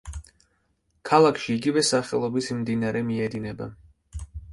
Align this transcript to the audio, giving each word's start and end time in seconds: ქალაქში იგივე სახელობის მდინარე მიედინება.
ქალაქში 1.09 1.51
იგივე 1.59 1.83
სახელობის 1.89 2.47
მდინარე 2.61 3.03
მიედინება. 3.11 3.69